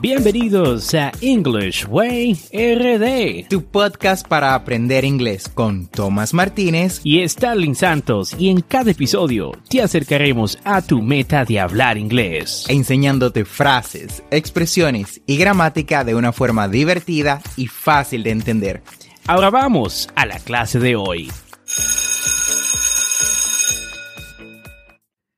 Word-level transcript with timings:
Bienvenidos 0.00 0.94
a 0.94 1.12
English 1.20 1.86
Way 1.86 2.32
RD. 2.52 3.48
Tu 3.48 3.62
podcast 3.62 4.26
para 4.26 4.54
aprender 4.54 5.04
inglés 5.04 5.46
con 5.46 5.88
Tomás 5.88 6.32
Martínez 6.32 7.02
y 7.04 7.28
Starling 7.28 7.74
Santos 7.74 8.34
y 8.38 8.48
en 8.48 8.62
cada 8.62 8.92
episodio 8.92 9.52
te 9.68 9.82
acercaremos 9.82 10.58
a 10.64 10.80
tu 10.80 11.02
meta 11.02 11.44
de 11.44 11.60
hablar 11.60 11.98
inglés. 11.98 12.64
Enseñándote 12.68 13.44
frases, 13.44 14.22
expresiones 14.30 15.20
y 15.26 15.36
gramática 15.36 16.02
de 16.02 16.14
una 16.14 16.32
forma 16.32 16.66
divertida 16.66 17.42
y 17.56 17.66
fácil 17.66 18.22
de 18.22 18.30
entender. 18.30 18.82
Ahora 19.26 19.50
vamos 19.50 20.08
a 20.14 20.24
la 20.24 20.38
clase 20.38 20.78
de 20.78 20.96
hoy. 20.96 21.30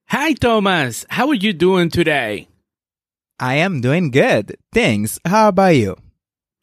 Hi 0.09 0.35
Thomas, 0.35 1.05
how 1.11 1.31
are 1.31 1.39
you 1.39 1.53
doing 1.53 1.89
today? 1.89 2.52
I 3.43 3.57
am 3.57 3.81
doing 3.81 4.13
good. 4.13 4.57
Thanks. 4.71 5.19
How 5.25 5.49
about 5.49 5.75
you? 5.75 5.97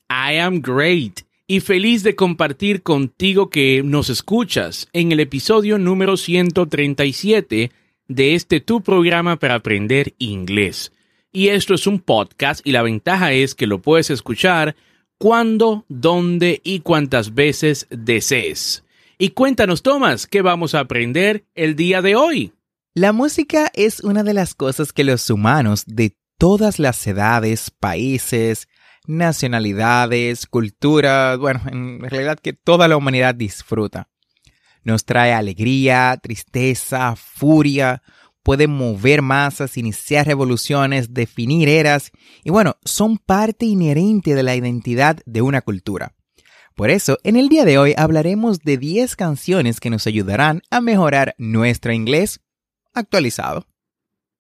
I 0.10 0.38
am 0.40 0.62
great. 0.62 1.26
Y 1.46 1.60
feliz 1.60 2.04
de 2.04 2.16
compartir 2.16 2.84
contigo 2.84 3.50
que 3.50 3.84
nos 3.84 4.10
escuchas 4.10 4.88
en 4.94 5.12
el 5.12 5.20
episodio 5.20 5.78
número 5.78 6.16
137 6.16 7.72
de 8.08 8.34
este 8.34 8.62
tu 8.62 8.82
programa 8.82 9.36
para 9.36 9.56
aprender 9.56 10.14
inglés. 10.20 10.94
Y 11.34 11.50
esto 11.50 11.74
es 11.74 11.86
un 11.86 12.00
podcast 12.00 12.66
y 12.66 12.72
la 12.72 12.82
ventaja 12.82 13.34
es 13.34 13.56
que 13.56 13.68
lo 13.68 13.82
puedes 13.82 14.10
escuchar 14.10 14.78
cuando, 15.18 15.84
dónde 15.90 16.62
y 16.64 16.80
cuántas 16.80 17.36
veces 17.36 17.88
desees. 17.90 18.86
Y 19.18 19.32
cuéntanos, 19.32 19.84
Tomás, 19.84 20.28
¿qué 20.28 20.42
vamos 20.42 20.76
a 20.76 20.80
aprender 20.80 21.44
el 21.56 21.76
día 21.76 22.02
de 22.02 22.16
hoy? 22.16 22.54
La 22.94 23.12
música 23.12 23.70
es 23.76 24.00
una 24.00 24.24
de 24.24 24.34
las 24.34 24.56
cosas 24.56 24.94
que 24.94 25.04
los 25.04 25.30
humanos 25.30 25.84
de 25.86 26.16
todas 26.40 26.80
las 26.80 27.06
edades, 27.06 27.70
países, 27.70 28.70
nacionalidades, 29.06 30.48
culturas, 30.48 31.38
bueno, 31.38 31.62
en 31.70 32.00
realidad 32.00 32.40
que 32.40 32.54
toda 32.54 32.88
la 32.88 32.98
humanidad 32.98 33.36
disfruta. 33.36 34.10
Nos 34.84 35.04
trae 35.04 35.34
alegría, 35.34 36.18
tristeza, 36.24 37.16
furia, 37.18 38.02
puede 38.42 38.68
mover 38.68 39.22
masas, 39.22 39.78
iniciar 39.78 40.26
revoluciones, 40.26 41.14
definir 41.14 41.68
eras 41.68 42.12
y 42.44 42.50
bueno, 42.52 42.78
son 42.86 43.18
parte 43.18 43.66
inherente 43.66 44.34
de 44.34 44.44
la 44.44 44.56
identidad 44.56 45.20
de 45.26 45.42
una 45.42 45.62
cultura. 45.62 46.16
Por 46.74 46.90
eso, 46.90 47.18
en 47.26 47.36
el 47.36 47.50
día 47.50 47.66
de 47.66 47.78
hoy 47.78 47.94
hablaremos 47.98 48.60
de 48.60 48.78
10 48.78 49.18
canciones 49.18 49.82
que 49.82 49.90
nos 49.90 50.08
ayudarán 50.08 50.62
a 50.72 50.80
mejorar 50.80 51.36
nuestro 51.38 51.92
inglés 51.92 52.40
actualizado. 52.94 53.69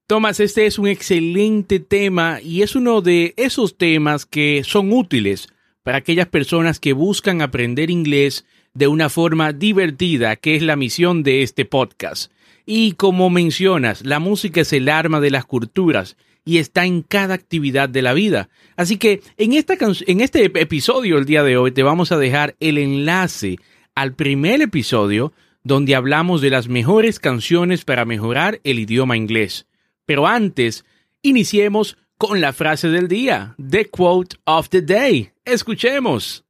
Tomás, 0.09 0.39
este 0.39 0.65
es 0.65 0.79
un 0.79 0.87
excelente 0.87 1.79
tema 1.79 2.39
y 2.41 2.63
es 2.63 2.75
uno 2.75 3.01
de 3.01 3.35
esos 3.37 3.77
temas 3.77 4.25
que 4.25 4.63
son 4.65 4.91
útiles 4.91 5.49
para 5.83 5.99
aquellas 5.99 6.25
personas 6.25 6.79
que 6.79 6.93
buscan 6.93 7.43
aprender 7.43 7.91
inglés 7.91 8.43
de 8.73 8.87
una 8.87 9.09
forma 9.09 9.53
divertida, 9.53 10.35
que 10.35 10.55
es 10.55 10.63
la 10.63 10.75
misión 10.75 11.21
de 11.21 11.43
este 11.43 11.63
podcast. 11.63 12.31
Y 12.65 12.93
como 12.93 13.29
mencionas, 13.29 14.03
la 14.03 14.17
música 14.17 14.61
es 14.61 14.73
el 14.73 14.89
arma 14.89 15.19
de 15.19 15.29
las 15.29 15.45
culturas 15.45 16.17
y 16.43 16.57
está 16.57 16.87
en 16.87 17.03
cada 17.03 17.35
actividad 17.35 17.87
de 17.87 18.01
la 18.01 18.13
vida. 18.13 18.49
Así 18.77 18.97
que 18.97 19.21
en, 19.37 19.53
esta 19.53 19.75
en 20.07 20.21
este 20.21 20.45
episodio 20.45 21.19
el 21.19 21.25
día 21.25 21.43
de 21.43 21.55
hoy 21.55 21.71
te 21.71 21.83
vamos 21.83 22.11
a 22.11 22.17
dejar 22.17 22.55
el 22.59 22.79
enlace 22.79 23.57
al 23.93 24.15
primer 24.15 24.59
episodio 24.63 25.33
donde 25.63 25.93
hablamos 25.93 26.41
de 26.41 26.49
las 26.49 26.67
mejores 26.67 27.19
canciones 27.19 27.85
para 27.85 28.05
mejorar 28.05 28.59
el 28.63 28.79
idioma 28.79 29.15
inglés. 29.15 29.67
Pero 30.09 30.25
antes, 30.25 30.85
iniciemos 31.21 31.95
con 32.17 32.41
la 32.41 32.51
frase 32.51 32.87
del 32.87 33.07
día, 33.07 33.53
the 33.59 33.85
quote 33.85 34.37
of 34.43 34.67
the 34.69 34.81
day. 34.81 35.31
Escuchemos. 35.45 36.43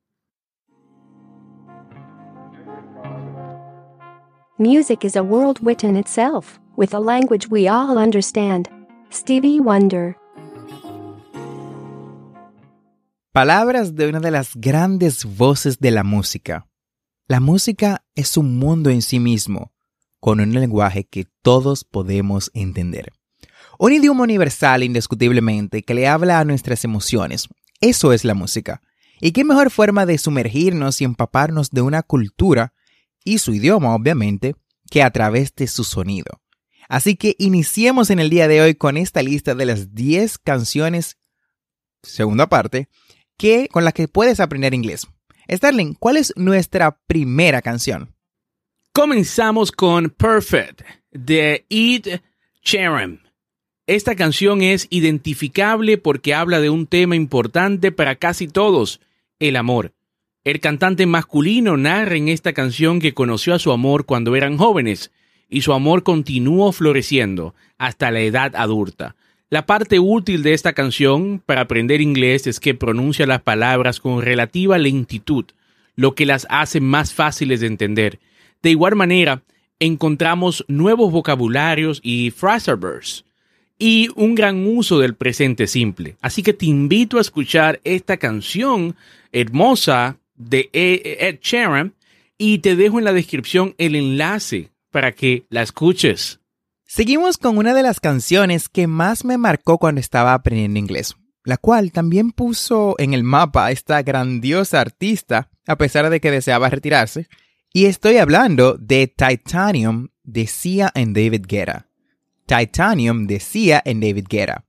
Music 4.57 5.03
is 5.03 5.17
a 5.17 5.21
world 5.21 5.59
wit 5.61 5.83
in 5.83 5.97
itself, 5.97 6.57
with 6.77 6.93
a 6.93 7.01
language 7.01 7.49
we 7.49 7.67
all 7.67 7.97
understand. 7.97 8.69
Stevie 9.11 9.59
Wonder. 9.59 10.15
Palabras 13.33 13.93
de 13.93 14.07
una 14.07 14.21
de 14.21 14.31
las 14.31 14.55
grandes 14.55 15.25
voces 15.25 15.79
de 15.79 15.91
la 15.91 16.05
música. 16.05 16.65
La 17.27 17.41
música 17.41 18.05
es 18.15 18.37
un 18.37 18.57
mundo 18.57 18.89
en 18.89 19.01
sí 19.01 19.19
mismo, 19.19 19.73
con 20.21 20.39
un 20.39 20.53
lenguaje 20.53 21.03
que 21.03 21.25
todos 21.41 21.83
podemos 21.83 22.51
entender. 22.53 23.18
Un 23.81 23.93
idioma 23.93 24.23
universal 24.23 24.83
indiscutiblemente 24.83 25.83
que 25.83 25.93
le 25.93 26.05
habla 26.05 26.41
a 26.41 26.43
nuestras 26.43 26.83
emociones. 26.83 27.47
Eso 27.79 28.11
es 28.11 28.25
la 28.25 28.33
música. 28.33 28.81
¿Y 29.21 29.31
qué 29.31 29.45
mejor 29.45 29.71
forma 29.71 30.05
de 30.05 30.17
sumergirnos 30.17 30.99
y 30.99 31.05
empaparnos 31.05 31.71
de 31.71 31.79
una 31.79 32.03
cultura 32.03 32.73
y 33.23 33.37
su 33.37 33.53
idioma, 33.53 33.95
obviamente, 33.95 34.57
que 34.91 35.01
a 35.01 35.11
través 35.11 35.55
de 35.55 35.67
su 35.67 35.85
sonido? 35.85 36.41
Así 36.89 37.15
que 37.15 37.37
iniciemos 37.39 38.09
en 38.09 38.19
el 38.19 38.29
día 38.29 38.49
de 38.49 38.61
hoy 38.61 38.75
con 38.75 38.97
esta 38.97 39.23
lista 39.23 39.55
de 39.55 39.65
las 39.65 39.95
10 39.95 40.39
canciones, 40.39 41.17
segunda 42.03 42.49
parte, 42.49 42.89
que, 43.37 43.69
con 43.71 43.85
las 43.85 43.93
que 43.93 44.09
puedes 44.09 44.41
aprender 44.41 44.73
inglés. 44.73 45.07
Starling, 45.49 45.93
¿cuál 45.93 46.17
es 46.17 46.33
nuestra 46.35 46.99
primera 47.07 47.61
canción? 47.61 48.13
Comenzamos 48.91 49.71
con 49.71 50.09
Perfect 50.09 50.81
de 51.11 51.65
Ed 51.69 52.19
Sheeran. 52.61 53.28
Esta 53.89 54.13
canción 54.13 54.61
es 54.61 54.85
identificable 54.91 55.97
porque 55.97 56.35
habla 56.35 56.61
de 56.61 56.69
un 56.69 56.85
tema 56.85 57.15
importante 57.15 57.91
para 57.91 58.17
casi 58.17 58.47
todos, 58.47 59.01
el 59.39 59.55
amor. 59.55 59.93
El 60.43 60.59
cantante 60.59 61.07
masculino 61.07 61.75
narra 61.75 62.15
en 62.15 62.27
esta 62.27 62.53
canción 62.53 62.99
que 62.99 63.15
conoció 63.15 63.55
a 63.55 63.57
su 63.57 63.71
amor 63.71 64.05
cuando 64.05 64.35
eran 64.35 64.59
jóvenes 64.59 65.11
y 65.49 65.61
su 65.61 65.73
amor 65.73 66.03
continuó 66.03 66.71
floreciendo 66.71 67.55
hasta 67.79 68.11
la 68.11 68.19
edad 68.19 68.55
adulta. 68.55 69.15
La 69.49 69.65
parte 69.65 69.97
útil 69.97 70.43
de 70.43 70.53
esta 70.53 70.73
canción 70.73 71.41
para 71.43 71.61
aprender 71.61 71.99
inglés 71.99 72.45
es 72.45 72.59
que 72.59 72.75
pronuncia 72.75 73.25
las 73.25 73.41
palabras 73.41 73.99
con 73.99 74.21
relativa 74.21 74.77
lentitud, 74.77 75.45
lo 75.95 76.13
que 76.13 76.27
las 76.27 76.45
hace 76.51 76.79
más 76.79 77.15
fáciles 77.15 77.59
de 77.59 77.65
entender. 77.65 78.19
De 78.61 78.69
igual 78.69 78.95
manera, 78.95 79.41
encontramos 79.79 80.63
nuevos 80.67 81.11
vocabularios 81.11 81.99
y 82.03 82.29
phraseverse 82.29 83.23
y 83.79 84.09
un 84.15 84.35
gran 84.35 84.67
uso 84.67 84.99
del 84.99 85.15
presente 85.15 85.65
simple. 85.65 86.17
Así 86.21 86.43
que 86.43 86.53
te 86.53 86.65
invito 86.65 87.17
a 87.17 87.21
escuchar 87.21 87.79
esta 87.85 88.17
canción 88.17 88.95
hermosa 89.31 90.17
de 90.35 90.69
Ed 90.73 91.39
Sheeran 91.41 91.95
y 92.37 92.59
te 92.59 92.75
dejo 92.75 92.99
en 92.99 93.05
la 93.05 93.13
descripción 93.13 93.73
el 93.77 93.95
enlace 93.95 94.69
para 94.91 95.13
que 95.13 95.45
la 95.49 95.61
escuches. 95.61 96.39
Seguimos 96.85 97.37
con 97.37 97.57
una 97.57 97.73
de 97.73 97.83
las 97.83 97.99
canciones 97.99 98.67
que 98.67 98.87
más 98.87 99.23
me 99.23 99.37
marcó 99.37 99.77
cuando 99.77 100.01
estaba 100.01 100.33
aprendiendo 100.33 100.79
inglés, 100.79 101.15
la 101.43 101.57
cual 101.57 101.91
también 101.91 102.31
puso 102.31 102.95
en 102.97 103.13
el 103.13 103.23
mapa 103.23 103.67
a 103.67 103.71
esta 103.71 104.01
grandiosa 104.01 104.81
artista, 104.81 105.49
a 105.67 105.77
pesar 105.77 106.09
de 106.09 106.19
que 106.19 106.31
deseaba 106.31 106.69
retirarse, 106.69 107.27
y 107.71 107.85
estoy 107.85 108.17
hablando 108.17 108.73
de 108.73 109.07
Titanium 109.07 110.07
de 110.23 110.47
Sia 110.47 110.91
and 110.95 111.15
David 111.15 111.45
Guetta. 111.47 111.88
Titanium 112.49 113.27
decía 113.27 113.81
en 113.85 113.99
David 113.99 114.25
Guetta. 114.27 114.65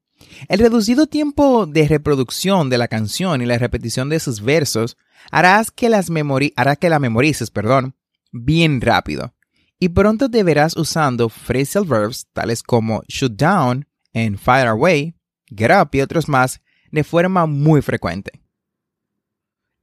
El 0.48 0.58
reducido 0.58 1.06
tiempo 1.06 1.64
de 1.66 1.88
reproducción 1.88 2.68
de 2.68 2.76
la 2.76 2.88
canción 2.88 3.40
y 3.40 3.46
la 3.46 3.56
repetición 3.56 4.10
de 4.10 4.20
sus 4.20 4.42
versos 4.42 4.98
hará 5.30 5.64
que, 5.74 5.88
las 5.88 6.10
hará 6.56 6.76
que 6.76 6.90
la 6.90 6.98
memorices 6.98 7.50
perdón, 7.50 7.94
bien 8.32 8.82
rápido. 8.82 9.34
Y 9.78 9.88
pronto 9.88 10.30
te 10.30 10.42
verás 10.42 10.76
usando 10.76 11.30
phrasal 11.30 11.86
verbs 11.86 12.26
tales 12.34 12.62
como 12.62 13.02
shoot 13.08 13.32
down 13.32 13.86
and 14.12 14.36
fire 14.36 14.68
away, 14.68 15.14
get 15.48 15.70
up 15.70 15.88
y 15.92 16.02
otros 16.02 16.28
más 16.28 16.60
de 16.90 17.02
forma 17.02 17.46
muy 17.46 17.80
frecuente. 17.80 18.42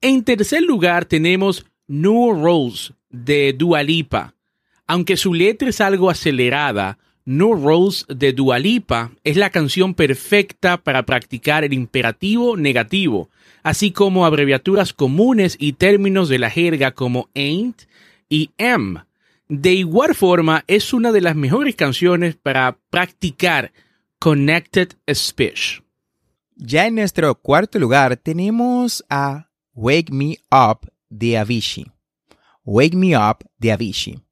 En 0.01 0.23
tercer 0.23 0.61
lugar 0.61 1.05
tenemos 1.05 1.65
New 1.87 2.33
Rose 2.33 2.93
de 3.09 3.53
Dua 3.53 3.81
Lipa. 3.81 4.35
Aunque 4.85 5.17
su 5.17 5.33
letra 5.33 5.69
es 5.69 5.81
algo 5.81 6.09
acelerada, 6.09 6.99
no 7.27 7.55
Rose 7.55 8.05
de 8.07 8.31
Dualipa 8.31 9.11
es 9.25 9.35
la 9.35 9.49
canción 9.49 9.93
perfecta 9.95 10.77
para 10.77 11.03
practicar 11.03 11.65
el 11.65 11.73
imperativo 11.73 12.55
negativo, 12.55 13.29
así 13.63 13.91
como 13.91 14.25
abreviaturas 14.25 14.93
comunes 14.93 15.57
y 15.59 15.73
términos 15.73 16.29
de 16.29 16.39
la 16.39 16.49
jerga 16.49 16.93
como 16.93 17.27
ain't 17.35 17.81
y 18.29 18.51
am. 18.57 19.03
De 19.49 19.73
igual 19.73 20.15
forma, 20.15 20.63
es 20.67 20.93
una 20.93 21.11
de 21.11 21.19
las 21.19 21.35
mejores 21.35 21.75
canciones 21.75 22.37
para 22.37 22.77
practicar 22.89 23.73
Connected 24.19 24.93
Speech. 25.13 25.81
Ya 26.55 26.87
en 26.87 26.95
nuestro 26.95 27.35
cuarto 27.35 27.77
lugar 27.77 28.15
tenemos 28.15 29.03
a 29.09 29.49
Wake 29.73 30.13
Me 30.13 30.37
Up 30.49 30.89
de 31.09 31.37
Avicii. 31.37 31.91
Wake 32.63 32.95
Me 32.95 33.17
Up 33.17 33.45
de 33.57 33.73
Avicii. 33.73 34.26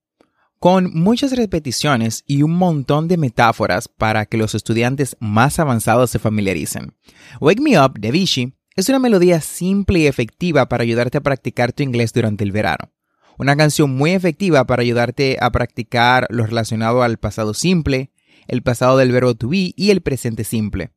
Con 0.66 0.90
muchas 0.96 1.34
repeticiones 1.34 2.24
y 2.26 2.42
un 2.42 2.56
montón 2.56 3.08
de 3.08 3.18
metáforas 3.18 3.88
para 3.88 4.26
que 4.26 4.36
los 4.36 4.56
estudiantes 4.56 5.16
más 5.20 5.60
avanzados 5.60 6.10
se 6.10 6.18
familiaricen. 6.18 6.96
Wake 7.40 7.62
Me 7.62 7.80
Up 7.80 8.00
de 8.00 8.10
Vichy 8.10 8.56
es 8.76 8.90
una 8.90 8.98
melodía 8.98 9.42
simple 9.42 10.00
y 10.00 10.08
efectiva 10.08 10.68
para 10.68 10.82
ayudarte 10.82 11.20
a 11.20 11.22
practicar 11.22 11.72
tu 11.72 11.84
inglés 11.84 12.14
durante 12.14 12.44
el 12.44 12.52
verano. 12.52 12.92
Una 13.38 13.56
canción 13.56 13.96
muy 13.96 14.14
efectiva 14.14 14.66
para 14.66 14.82
ayudarte 14.82 15.38
a 15.40 15.52
practicar 15.52 16.26
lo 16.32 16.48
relacionado 16.48 17.04
al 17.04 17.20
pasado 17.20 17.54
simple, 17.54 18.12
el 18.48 18.64
pasado 18.64 18.98
del 18.98 19.12
verbo 19.12 19.36
to 19.36 19.50
be 19.50 19.72
y 19.76 19.92
el 19.92 20.02
presente 20.02 20.44
simple. 20.44 20.90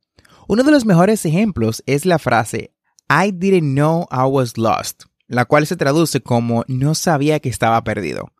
Uno 0.47 0.63
de 0.63 0.71
los 0.71 0.87
mejores 0.87 1.23
ejemplos 1.27 1.83
es 1.85 2.07
la 2.07 2.17
frase 2.17 2.73
I 3.07 3.31
didn't 3.31 3.75
know 3.75 4.07
I 4.11 4.27
was 4.27 4.57
lost, 4.57 5.03
la 5.27 5.45
cual 5.45 5.67
se 5.67 5.75
traduce 5.75 6.21
como 6.21 6.65
no 6.67 6.95
sabía 6.95 7.39
que 7.39 7.49
estaba 7.49 7.83
perdido. 7.83 8.31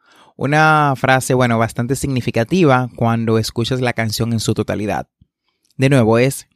Una 0.41 0.93
frase, 0.95 1.33
bueno, 1.33 1.57
bastante 1.57 1.97
significativa 1.97 2.89
cuando 2.95 3.39
escuchas 3.39 3.81
la 3.81 3.91
canción 3.91 4.31
en 4.31 4.39
su 4.39 4.53
totalidad. 4.53 5.09
De 5.75 5.89
nuevo 5.89 6.17
es 6.17 6.47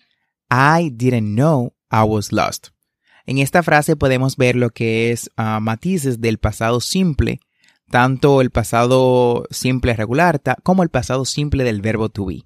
I 0.49 0.89
didn't 0.89 1.33
know 1.33 1.73
I 1.91 2.03
was 2.07 2.31
lost. 2.31 2.69
En 3.25 3.39
esta 3.39 3.61
frase 3.61 3.97
podemos 3.97 4.37
ver 4.37 4.55
lo 4.55 4.69
que 4.69 5.11
es 5.11 5.29
ah, 5.35 5.59
matices 5.59 6.21
del 6.21 6.37
pasado 6.37 6.79
simple, 6.79 7.41
tanto 7.89 8.39
el 8.39 8.51
pasado 8.51 9.43
simple 9.51 9.93
regular 9.93 10.41
como 10.63 10.83
el 10.83 10.89
pasado 10.89 11.25
simple 11.25 11.65
del 11.65 11.81
verbo 11.81 12.07
to 12.07 12.27
be. 12.27 12.45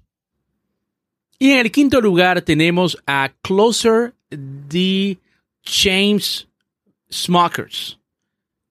Y 1.38 1.52
en 1.52 1.58
el 1.58 1.70
quinto 1.70 2.00
lugar 2.00 2.42
tenemos 2.42 2.98
a 3.06 3.32
Closer 3.42 4.12
de 4.28 5.20
James 5.62 6.48
Smokers. 7.12 8.00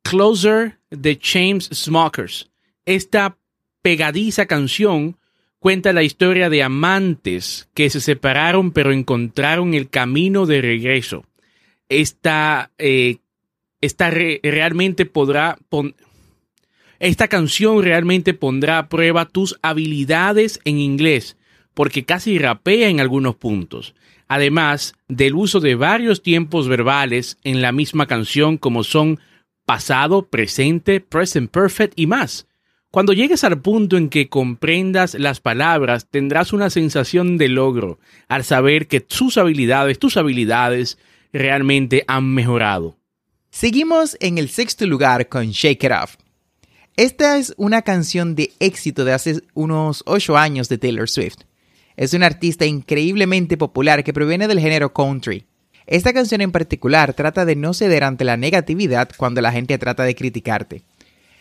Closer 0.03 0.77
de 0.89 1.17
James 1.23 1.69
Smokers. 1.73 2.49
Esta 2.87 3.37
pegadiza 3.83 4.47
canción 4.47 5.17
cuenta 5.59 5.93
la 5.93 6.01
historia 6.01 6.49
de 6.49 6.63
amantes 6.63 7.69
que 7.75 7.91
se 7.91 8.01
separaron 8.01 8.71
pero 8.71 8.91
encontraron 8.91 9.75
el 9.75 9.89
camino 9.89 10.47
de 10.47 10.61
regreso 10.61 11.23
esta, 11.89 12.71
eh, 12.77 13.17
esta 13.81 14.09
realmente 14.09 15.05
podrá 15.05 15.57
esta 16.99 17.27
canción 17.27 17.83
realmente 17.83 18.33
pondrá 18.33 18.79
a 18.79 18.89
prueba 18.89 19.25
tus 19.25 19.59
habilidades 19.61 20.59
en 20.65 20.79
inglés, 20.79 21.37
porque 21.75 22.05
casi 22.05 22.39
rapea 22.39 22.89
en 22.89 22.99
algunos 22.99 23.35
puntos. 23.35 23.93
Además 24.27 24.95
del 25.07 25.35
uso 25.35 25.59
de 25.59 25.75
varios 25.75 26.23
tiempos 26.23 26.67
verbales 26.67 27.37
en 27.43 27.61
la 27.61 27.71
misma 27.71 28.07
canción 28.07 28.57
como 28.57 28.83
son 28.83 29.19
pasado, 29.65 30.27
presente, 30.27 30.99
present 30.99 31.51
perfect 31.51 31.93
y 31.95 32.07
más. 32.07 32.47
Cuando 32.89 33.11
llegues 33.11 33.43
al 33.43 33.61
punto 33.61 33.97
en 33.97 34.09
que 34.09 34.29
comprendas 34.29 35.13
las 35.13 35.41
palabras, 35.41 36.07
tendrás 36.09 36.53
una 36.53 36.69
sensación 36.69 37.37
de 37.37 37.49
logro 37.49 37.99
al 38.29 38.45
saber 38.45 38.87
que 38.87 39.01
tus 39.01 39.37
habilidades, 39.37 39.99
tus 39.99 40.15
habilidades 40.15 40.97
realmente 41.33 42.05
han 42.07 42.33
mejorado. 42.33 42.97
Seguimos 43.49 44.15
en 44.21 44.37
el 44.37 44.49
sexto 44.49 44.85
lugar 44.85 45.27
con 45.27 45.51
Shake 45.51 45.83
It 45.83 45.91
Off. 45.91 46.15
Esta 46.95 47.37
es 47.37 47.53
una 47.57 47.81
canción 47.81 48.35
de 48.35 48.53
éxito 48.59 49.03
de 49.03 49.13
hace 49.13 49.41
unos 49.53 50.01
8 50.05 50.37
años 50.37 50.69
de 50.69 50.77
Taylor 50.77 51.09
Swift. 51.09 51.39
Es 51.97 52.13
una 52.13 52.27
artista 52.27 52.65
increíblemente 52.65 53.57
popular 53.57 54.03
que 54.03 54.13
proviene 54.13 54.47
del 54.47 54.59
género 54.59 54.93
country. 54.93 55.45
Esta 55.85 56.13
canción 56.13 56.41
en 56.41 56.51
particular 56.51 57.13
trata 57.13 57.45
de 57.45 57.55
no 57.55 57.73
ceder 57.73 58.03
ante 58.03 58.23
la 58.23 58.37
negatividad 58.37 59.09
cuando 59.17 59.41
la 59.41 59.51
gente 59.51 59.77
trata 59.77 60.03
de 60.03 60.15
criticarte. 60.15 60.83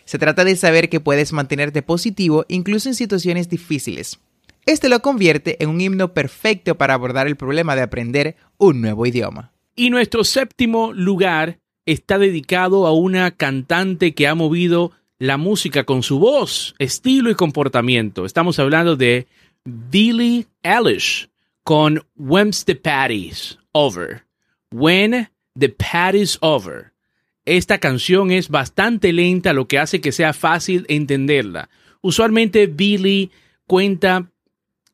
Se 0.07 0.17
trata 0.17 0.45
de 0.45 0.55
saber 0.55 0.87
que 0.87 1.01
puedes 1.01 1.33
mantenerte 1.33 1.81
positivo 1.81 2.45
incluso 2.47 2.87
en 2.87 2.95
situaciones 2.95 3.49
difíciles. 3.49 4.21
Este 4.65 4.87
lo 4.87 5.01
convierte 5.01 5.61
en 5.61 5.69
un 5.69 5.81
himno 5.81 6.13
perfecto 6.13 6.77
para 6.77 6.93
abordar 6.93 7.27
el 7.27 7.35
problema 7.35 7.75
de 7.75 7.81
aprender 7.81 8.37
un 8.57 8.79
nuevo 8.79 9.05
idioma. 9.05 9.51
Y 9.75 9.89
nuestro 9.89 10.23
séptimo 10.23 10.93
lugar 10.93 11.59
está 11.85 12.17
dedicado 12.17 12.87
a 12.87 12.93
una 12.93 13.31
cantante 13.31 14.13
que 14.13 14.29
ha 14.29 14.33
movido 14.33 14.93
la 15.19 15.35
música 15.35 15.83
con 15.83 16.03
su 16.03 16.19
voz, 16.19 16.73
estilo 16.79 17.29
y 17.29 17.35
comportamiento. 17.35 18.25
Estamos 18.25 18.59
hablando 18.59 18.95
de 18.95 19.27
Billie 19.65 20.47
Eilish 20.63 21.27
con 21.65 22.01
When's 22.15 22.63
the 22.63 22.75
Party's 22.75 23.57
Over. 23.73 24.23
When 24.71 25.29
the 25.59 25.67
Party's 25.67 26.37
Over. 26.39 26.93
Esta 27.47 27.77
canción 27.77 28.29
es 28.29 28.49
bastante 28.49 29.13
lenta, 29.13 29.53
lo 29.53 29.69
que 29.69 29.79
hace 29.79 30.01
que 30.01 30.11
sea 30.11 30.33
fácil 30.33 30.85
entenderla. 30.89 31.69
Usualmente 32.01 32.67
Billie 32.67 33.29
cuenta 33.65 34.29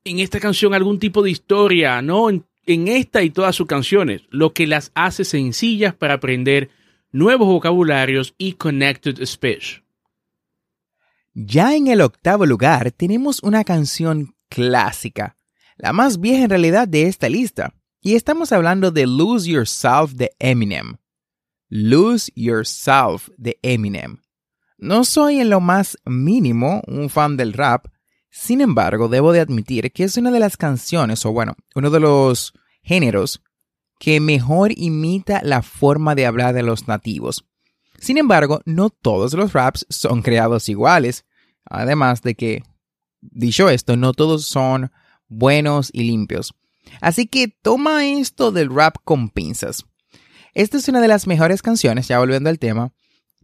en 0.04 0.20
esta 0.20 0.40
canción 0.40 0.76
algún 0.76 1.00
tipo 1.00 1.24
de 1.24 1.32
historia, 1.32 2.00
¿no? 2.04 2.30
en 2.30 2.88
esta 2.88 3.24
y 3.24 3.32
todas 3.32 3.56
sus 3.56 3.66
canciones, 3.66 4.22
lo 4.30 4.54
que 4.54 4.68
las 4.68 4.92
hace 4.94 5.26
sencillas 5.26 5.96
para 5.96 6.14
aprender 6.14 6.70
nuevos 7.12 7.48
vocabularios 7.48 8.36
y 8.38 8.54
connected 8.54 9.26
speech. 9.26 9.82
Ya 11.34 11.76
en 11.76 11.88
el 11.88 12.02
octavo 12.02 12.46
lugar 12.46 12.92
tenemos 12.92 13.42
una 13.42 13.64
canción 13.64 14.36
clásica, 14.50 15.38
la 15.76 15.92
más 15.92 16.20
vieja 16.20 16.44
en 16.44 16.52
realidad 16.52 16.88
de 16.88 17.08
esta 17.08 17.30
lista, 17.30 17.74
y 18.00 18.14
estamos 18.14 18.52
hablando 18.52 18.92
de 18.92 19.08
Lose 19.08 19.50
Yourself 19.50 20.12
de 20.12 20.30
Eminem. 20.38 20.98
Lose 21.76 22.32
Yourself 22.36 23.30
de 23.36 23.58
Eminem. 23.64 24.22
No 24.78 25.04
soy 25.04 25.40
en 25.40 25.50
lo 25.50 25.60
más 25.60 25.98
mínimo 26.06 26.84
un 26.86 27.10
fan 27.10 27.36
del 27.36 27.52
rap, 27.52 27.88
sin 28.30 28.62
embargo, 28.62 29.08
debo 29.08 29.32
de 29.32 29.40
admitir 29.40 29.92
que 29.92 30.04
es 30.04 30.16
una 30.16 30.30
de 30.30 30.40
las 30.40 30.56
canciones, 30.56 31.26
o 31.26 31.32
bueno, 31.32 31.56
uno 31.74 31.90
de 31.90 32.00
los 32.00 32.54
géneros 32.84 33.42
que 33.98 34.20
mejor 34.20 34.72
imita 34.78 35.42
la 35.44 35.64
forma 35.64 36.14
de 36.14 36.28
hablar 36.28 36.54
de 36.54 36.62
los 36.62 36.88
nativos. 36.88 37.44
Sin 37.98 38.20
embargo, 38.20 38.62
no 38.66 38.92
todos 38.92 39.34
los 39.34 39.54
raps 39.54 39.88
son 39.90 40.22
creados 40.22 40.70
iguales, 40.70 41.26
además 41.66 42.22
de 42.22 42.36
que, 42.36 42.62
dicho 43.20 43.68
esto, 43.68 43.98
no 43.98 44.14
todos 44.14 44.46
son 44.46 44.92
buenos 45.28 45.90
y 45.92 46.04
limpios. 46.04 46.54
Así 47.02 47.26
que 47.26 47.48
toma 47.48 48.06
esto 48.06 48.52
del 48.52 48.70
rap 48.70 48.98
con 49.04 49.30
pinzas. 49.30 49.88
Esta 50.54 50.78
es 50.78 50.88
una 50.88 51.02
de 51.02 51.08
las 51.08 51.28
mejores 51.28 51.62
canciones, 51.62 52.08
ya 52.08 52.20
volviendo 52.20 52.50
al 52.50 52.60
tema, 52.60 52.94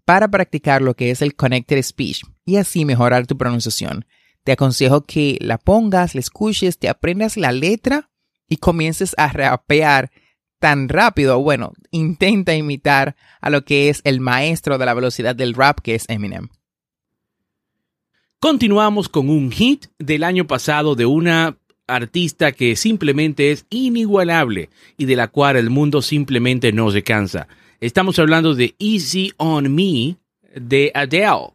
para 0.05 0.29
practicar 0.29 0.81
lo 0.81 0.95
que 0.95 1.11
es 1.11 1.21
el 1.21 1.35
connected 1.35 1.81
speech 1.81 2.23
y 2.45 2.57
así 2.57 2.85
mejorar 2.85 3.27
tu 3.27 3.37
pronunciación 3.37 4.05
te 4.49 4.53
aconsejo 4.53 5.03
que 5.03 5.37
la 5.41 5.59
pongas, 5.59 6.15
la 6.15 6.21
escuches, 6.21 6.79
te 6.79 6.89
aprendas 6.89 7.37
la 7.37 7.51
letra 7.51 8.09
y 8.47 8.57
comiences 8.57 9.13
a 9.19 9.27
rapear 9.27 10.09
tan 10.57 10.89
rápido. 10.89 11.39
Bueno, 11.39 11.73
intenta 11.91 12.55
imitar 12.55 13.15
a 13.41 13.51
lo 13.51 13.63
que 13.63 13.89
es 13.89 14.01
el 14.05 14.19
maestro 14.19 14.79
de 14.79 14.87
la 14.87 14.95
velocidad 14.95 15.35
del 15.35 15.53
rap, 15.53 15.81
que 15.81 15.93
es 15.93 16.05
Eminem. 16.09 16.49
Continuamos 18.39 19.07
con 19.07 19.29
un 19.29 19.51
hit 19.51 19.85
del 19.99 20.23
año 20.23 20.47
pasado 20.47 20.95
de 20.95 21.05
una 21.05 21.58
artista 21.89 22.51
que 22.51 22.75
simplemente 22.75 23.51
es 23.51 23.65
inigualable 23.69 24.69
y 24.97 25.05
de 25.05 25.15
la 25.15 25.27
cual 25.27 25.57
el 25.57 25.69
mundo 25.69 26.01
simplemente 26.01 26.71
no 26.71 26.91
se 26.91 27.03
cansa. 27.03 27.47
Estamos 27.81 28.19
hablando 28.19 28.55
de 28.55 28.75
Easy 28.79 29.31
on 29.37 29.73
Me 29.73 30.17
de 30.55 30.91
Adele. 30.93 31.53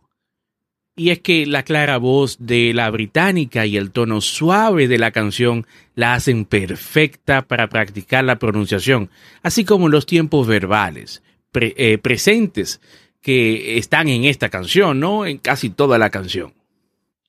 Y 0.97 1.11
es 1.11 1.19
que 1.19 1.45
la 1.45 1.65
clara 1.65 1.97
voz 1.99 2.37
de 2.39 2.73
la 2.73 2.89
británica 2.91 3.67
y 3.67 3.77
el 3.77 3.91
tono 3.91 4.21
suave 4.21 4.87
de 4.87 4.99
la 4.99 5.11
canción 5.11 5.67
la 5.97 6.15
hacen 6.15 6.45
perfecta 6.45 7.43
para 7.43 7.69
practicar 7.69 8.25
la 8.25 8.39
pronunciación, 8.39 9.11
así 9.43 9.65
como 9.65 9.89
los 9.89 10.07
tiempos 10.07 10.47
verbales 10.47 11.23
eh, 11.53 11.99
presentes 11.99 12.81
que 13.21 13.79
están 13.79 14.09
en 14.09 14.25
esta 14.25 14.51
canción, 14.51 15.01
¿no? 15.01 15.27
En 15.27 15.39
casi 15.39 15.71
toda 15.71 15.99
la 15.99 16.11
canción. 16.11 16.53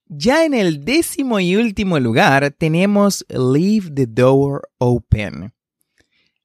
Ya 0.07 0.45
en 0.45 0.53
el 0.53 0.85
décimo 0.85 1.39
y 1.39 1.55
último 1.55 1.99
lugar 1.99 2.51
tenemos 2.51 3.25
Leave 3.29 3.91
the 3.91 4.05
Door 4.07 4.69
Open. 4.77 5.53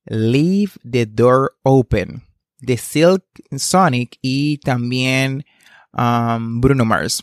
Leave 0.07 0.73
the 0.91 1.07
Door 1.07 1.57
Open 1.63 2.23
de 2.59 2.77
Silk 2.77 3.25
Sonic 3.57 4.19
y 4.23 4.59
también 4.59 5.45
Um, 5.93 6.61
Bruno 6.61 6.85
Mars. 6.85 7.23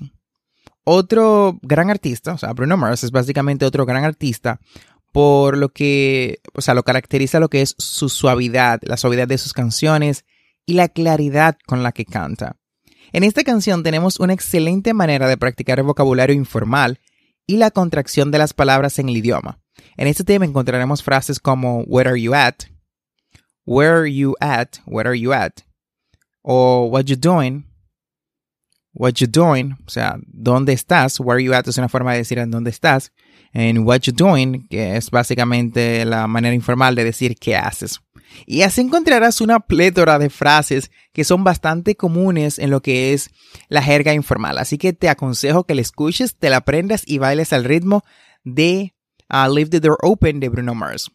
Otro 0.84 1.60
gran 1.62 1.90
artista, 1.90 2.34
o 2.34 2.38
sea, 2.38 2.54
Bruno 2.54 2.78
Mars 2.78 3.04
es 3.04 3.12
básicamente 3.12 3.66
otro 3.66 3.86
gran 3.86 4.04
artista 4.04 4.60
por 5.12 5.58
lo 5.58 5.70
que, 5.70 6.40
o 6.54 6.62
sea, 6.62 6.74
lo 6.74 6.84
caracteriza 6.84 7.40
lo 7.40 7.50
que 7.50 7.62
es 7.62 7.76
su 7.78 8.08
suavidad, 8.08 8.80
la 8.84 8.98
suavidad 8.98 9.28
de 9.28 9.38
sus 9.38 9.54
canciones 9.54 10.26
y 10.66 10.74
la 10.74 10.90
claridad 10.90 11.58
con 11.66 11.82
la 11.82 11.92
que 11.92 12.06
canta. 12.06 12.58
En 13.14 13.24
esta 13.24 13.44
canción 13.44 13.84
tenemos 13.84 14.20
una 14.20 14.34
excelente 14.34 14.94
manera 14.94 15.28
de 15.28 15.38
practicar 15.38 15.80
el 15.80 15.86
vocabulario 15.86 16.36
informal 16.36 17.00
y 17.46 17.58
la 17.58 17.72
contracción 17.72 18.32
de 18.32 18.38
las 18.38 18.54
palabras 18.54 19.00
en 19.00 19.10
el 19.10 19.18
idioma. 19.18 19.60
En 19.96 20.08
este 20.08 20.24
tema 20.24 20.46
encontraremos 20.46 21.04
frases 21.04 21.40
como 21.40 21.82
Where 21.84 22.10
are 22.10 22.22
you 22.22 22.34
at? 22.34 22.66
Where 23.66 23.92
are 23.92 24.12
you 24.14 24.36
at? 24.40 24.78
Where 24.86 25.10
are 25.10 25.20
you 25.20 25.34
at? 25.34 25.62
O 26.42 26.86
What 26.86 27.06
you 27.06 27.16
doing? 27.16 27.68
what 28.98 29.14
you 29.22 29.28
doing, 29.28 29.74
o 29.86 29.90
sea, 29.90 30.18
dónde 30.26 30.74
estás, 30.74 31.20
where 31.20 31.42
you 31.42 31.54
at 31.54 31.68
es 31.68 31.78
una 31.78 31.88
forma 31.88 32.14
de 32.14 32.20
decir 32.20 32.40
en 32.40 32.50
dónde 32.50 32.72
estás, 32.72 33.12
en 33.54 33.80
what 33.80 34.02
you 34.02 34.14
doing, 34.14 34.68
que 34.70 34.98
es 34.98 35.12
básicamente 35.12 36.04
la 36.04 36.28
manera 36.28 36.56
informal 36.56 36.96
de 36.96 37.04
decir 37.04 37.36
qué 37.40 37.56
haces. 37.56 38.02
Y 38.46 38.62
así 38.62 38.82
encontrarás 38.82 39.42
una 39.42 39.60
plétora 39.60 40.20
de 40.20 40.30
frases 40.30 40.92
que 41.14 41.24
son 41.24 41.44
bastante 41.44 41.96
comunes 41.96 42.60
en 42.60 42.70
lo 42.70 42.82
que 42.82 43.14
es 43.14 43.30
la 43.70 43.82
jerga 43.82 44.14
informal. 44.14 44.58
Así 44.58 44.78
que 44.78 44.94
te 44.94 45.10
aconsejo 45.10 45.64
que 45.66 45.76
la 45.76 45.82
escuches, 45.82 46.36
te 46.36 46.50
la 46.50 46.58
aprendas 46.58 47.04
y 47.06 47.18
bailes 47.18 47.54
al 47.54 47.64
ritmo 47.64 48.04
de 48.44 48.94
uh, 49.30 49.54
Leave 49.54 49.70
the 49.70 49.80
Door 49.80 49.98
Open 50.02 50.40
de 50.40 50.50
Bruno 50.50 50.76
Mars. 50.76 51.12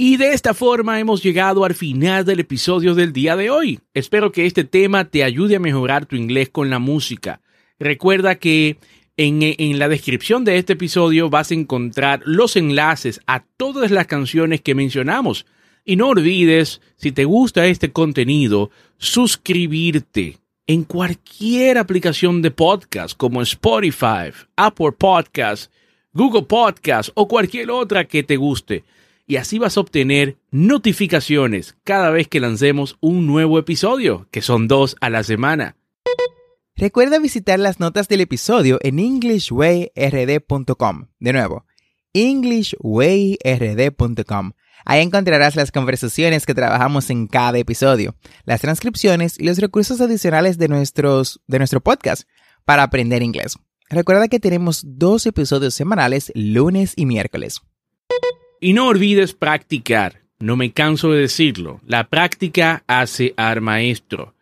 Y 0.00 0.16
de 0.16 0.32
esta 0.32 0.54
forma 0.54 1.00
hemos 1.00 1.24
llegado 1.24 1.64
al 1.64 1.74
final 1.74 2.24
del 2.24 2.38
episodio 2.38 2.94
del 2.94 3.12
día 3.12 3.34
de 3.34 3.50
hoy. 3.50 3.80
Espero 3.94 4.30
que 4.30 4.46
este 4.46 4.62
tema 4.62 5.06
te 5.06 5.24
ayude 5.24 5.56
a 5.56 5.60
mejorar 5.60 6.06
tu 6.06 6.14
inglés 6.14 6.50
con 6.50 6.70
la 6.70 6.78
música. 6.78 7.40
Recuerda 7.80 8.36
que 8.36 8.78
en, 9.16 9.40
en, 9.42 9.78
la 9.80 9.88
descripción 9.88 10.44
de 10.44 10.56
este 10.56 10.74
episodio 10.74 11.30
vas 11.30 11.50
a 11.50 11.54
encontrar 11.54 12.22
los 12.24 12.54
enlaces 12.54 13.20
a 13.26 13.44
todas 13.56 13.90
las 13.90 14.06
canciones 14.06 14.60
que 14.60 14.76
mencionamos. 14.76 15.46
Y 15.88 15.96
no 15.96 16.08
olvides, 16.08 16.82
si 16.96 17.12
te 17.12 17.24
gusta 17.24 17.64
este 17.64 17.92
contenido, 17.92 18.70
suscribirte 18.98 20.36
en 20.66 20.84
cualquier 20.84 21.78
aplicación 21.78 22.42
de 22.42 22.50
podcast 22.50 23.16
como 23.16 23.40
Spotify, 23.40 24.30
Apple 24.54 24.92
Podcasts, 24.92 25.70
Google 26.12 26.42
Podcasts 26.42 27.10
o 27.14 27.26
cualquier 27.26 27.70
otra 27.70 28.04
que 28.04 28.22
te 28.22 28.36
guste 28.36 28.84
y 29.26 29.36
así 29.36 29.58
vas 29.58 29.78
a 29.78 29.80
obtener 29.80 30.36
notificaciones 30.50 31.74
cada 31.84 32.10
vez 32.10 32.28
que 32.28 32.40
lancemos 32.40 32.98
un 33.00 33.26
nuevo 33.26 33.58
episodio, 33.58 34.28
que 34.30 34.42
son 34.42 34.68
dos 34.68 34.94
a 35.00 35.08
la 35.08 35.22
semana. 35.22 35.76
Recuerda 36.76 37.18
visitar 37.18 37.58
las 37.58 37.80
notas 37.80 38.08
del 38.08 38.20
episodio 38.20 38.78
en 38.82 38.98
englishwayrd.com. 38.98 41.06
De 41.18 41.32
nuevo, 41.32 41.64
englishwayrd.com. 42.12 44.52
Ahí 44.84 45.02
encontrarás 45.02 45.56
las 45.56 45.72
conversaciones 45.72 46.46
que 46.46 46.54
trabajamos 46.54 47.10
en 47.10 47.26
cada 47.26 47.58
episodio, 47.58 48.14
las 48.44 48.60
transcripciones 48.60 49.36
y 49.38 49.44
los 49.44 49.58
recursos 49.58 50.00
adicionales 50.00 50.56
de, 50.58 50.68
nuestros, 50.68 51.40
de 51.46 51.58
nuestro 51.58 51.80
podcast 51.80 52.28
para 52.64 52.84
aprender 52.84 53.22
inglés. 53.22 53.56
Recuerda 53.90 54.28
que 54.28 54.40
tenemos 54.40 54.82
dos 54.84 55.26
episodios 55.26 55.74
semanales, 55.74 56.32
lunes 56.34 56.94
y 56.96 57.04
miércoles. 57.06 57.60
Y 58.60 58.72
no 58.72 58.88
olvides 58.88 59.34
practicar. 59.34 60.22
No 60.38 60.56
me 60.56 60.72
canso 60.72 61.10
de 61.10 61.20
decirlo. 61.20 61.80
La 61.84 62.08
práctica 62.08 62.84
hace 62.86 63.34
al 63.36 63.60
maestro. 63.60 64.34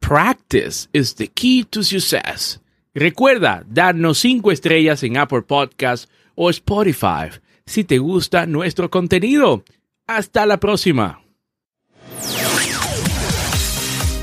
Practice 0.00 0.88
is 0.92 1.14
the 1.14 1.28
key 1.28 1.64
to 1.70 1.82
success. 1.82 2.60
Recuerda 2.94 3.64
darnos 3.68 4.18
5 4.18 4.52
estrellas 4.52 5.02
en 5.02 5.16
Apple 5.16 5.42
Podcasts 5.42 6.08
o 6.34 6.50
Spotify 6.50 7.30
si 7.66 7.84
te 7.84 7.98
gusta 7.98 8.46
nuestro 8.46 8.90
contenido. 8.90 9.64
Hasta 10.06 10.46
la 10.46 10.58
próxima. 10.58 11.20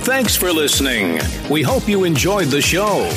Thanks 0.04 0.36
for 0.36 0.52
listening. 0.52 1.20
We 1.50 1.64
hope 1.64 1.88
you 1.88 2.06
enjoyed 2.06 2.50
the 2.50 2.62
show. 2.62 3.08